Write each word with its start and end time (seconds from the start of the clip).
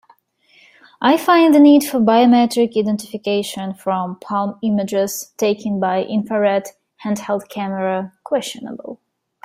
I 0.99 1.15
find 1.15 1.53
the 1.53 1.59
need 1.59 1.83
for 1.83 1.99
biometric 1.99 2.75
identification 2.75 3.75
from 3.75 4.17
palm 4.19 4.57
images 4.63 5.31
taken 5.37 5.79
by 5.79 6.03
infrared 6.05 6.69
handheld 7.03 7.49
camera 7.49 8.11
questionable. 8.23 8.99